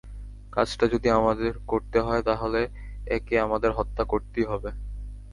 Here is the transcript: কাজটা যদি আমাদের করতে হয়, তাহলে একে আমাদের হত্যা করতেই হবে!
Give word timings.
কাজটা 0.53 0.85
যদি 0.87 1.07
আমাদের 1.11 1.51
করতে 1.67 1.97
হয়, 1.99 2.23
তাহলে 2.23 2.61
একে 3.07 3.35
আমাদের 3.39 3.71
হত্যা 3.77 4.03
করতেই 4.03 4.45
হবে! 4.45 4.69